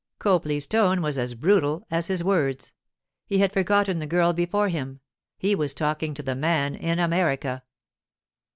Copley's 0.17 0.65
tone 0.65 1.03
was 1.03 1.19
as 1.19 1.35
brutal 1.35 1.85
as 1.91 2.07
his 2.07 2.23
words. 2.23 2.73
He 3.27 3.37
had 3.37 3.51
forgotten 3.53 3.99
the 3.99 4.07
girl 4.07 4.33
before 4.33 4.69
him; 4.69 4.99
he 5.37 5.53
was 5.53 5.75
talking 5.75 6.15
to 6.15 6.23
the 6.23 6.33
man 6.33 6.73
in 6.73 6.97
America. 6.97 7.61